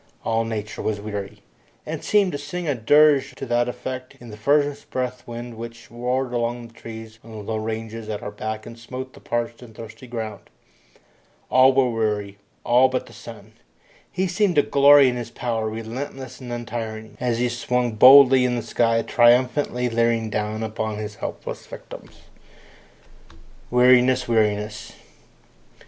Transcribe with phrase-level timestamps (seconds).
[0.25, 1.43] All nature was weary,
[1.85, 5.91] and seemed to sing a dirge to that effect in the furnace breath wind which
[5.91, 9.61] roared among the trees on the low ranges at our back and smote the parched
[9.61, 10.49] and thirsty ground.
[11.51, 13.51] All were weary, all but the sun.
[14.11, 18.55] He seemed to glory in his power, relentless and untiring, as he swung boldly in
[18.55, 22.21] the sky, triumphantly leering down upon his helpless victims.
[23.69, 24.27] Weariness!
[24.27, 24.93] Weariness!